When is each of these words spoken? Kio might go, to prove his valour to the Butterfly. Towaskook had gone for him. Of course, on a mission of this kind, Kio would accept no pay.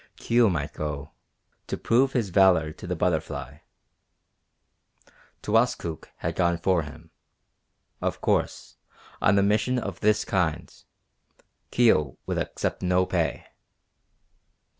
Kio 0.17 0.49
might 0.49 0.73
go, 0.73 1.11
to 1.67 1.77
prove 1.77 2.13
his 2.13 2.29
valour 2.29 2.71
to 2.71 2.87
the 2.87 2.95
Butterfly. 2.95 3.59
Towaskook 5.43 6.05
had 6.17 6.33
gone 6.35 6.57
for 6.57 6.81
him. 6.81 7.11
Of 8.01 8.19
course, 8.19 8.77
on 9.21 9.37
a 9.37 9.43
mission 9.43 9.77
of 9.77 9.99
this 9.99 10.25
kind, 10.25 10.73
Kio 11.69 12.17
would 12.25 12.39
accept 12.39 12.81
no 12.81 13.05
pay. 13.05 13.45